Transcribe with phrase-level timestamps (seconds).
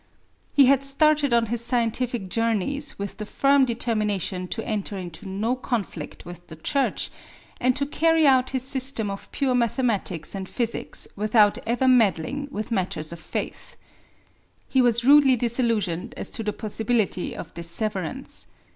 [0.55, 5.55] "He had started on his scientific journeys with the firm determination to enter into no
[5.55, 7.11] conflict with the Church,
[7.59, 12.71] and to carry out his system of pure mathematics and physics without ever meddling with
[12.71, 13.75] matters of faith.
[14.67, 18.47] He was rudely disillusioned as to the possibility of this severance.